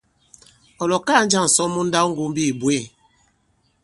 Ɔ̀ 0.81 0.85
lɔ̀kaa 0.91 1.21
njâŋ 1.25 1.45
ǹsɔn 1.49 1.71
mu 1.73 1.81
nndawŋgombi 1.85 2.43
ǐ 2.51 2.53
bwě? 2.59 2.79